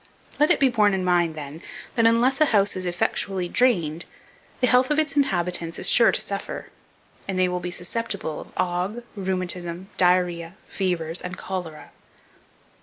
Let 0.39 0.49
it 0.49 0.59
be 0.59 0.67
borne 0.67 0.95
in 0.95 1.05
mind, 1.05 1.35
then, 1.35 1.61
that 1.93 2.07
unless 2.07 2.41
a 2.41 2.45
house 2.45 2.75
is 2.75 2.87
effectually 2.87 3.47
drained, 3.47 4.05
the 4.59 4.65
health 4.65 4.89
of 4.89 4.97
its 4.97 5.15
inhabitants 5.15 5.77
is 5.77 5.87
sure 5.87 6.11
to 6.11 6.19
suffer; 6.19 6.69
and 7.27 7.37
they 7.37 7.47
will 7.47 7.59
be 7.59 7.69
susceptible 7.69 8.39
of 8.57 8.57
ague, 8.57 9.03
rheumatism, 9.15 9.91
diarrhoea, 9.97 10.55
fevers, 10.67 11.21
and 11.21 11.37
cholera. 11.37 11.91